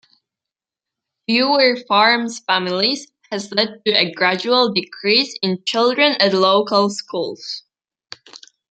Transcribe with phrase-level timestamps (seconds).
[1.27, 7.61] Fewer farms families has led to a gradual decrease in children at local schools.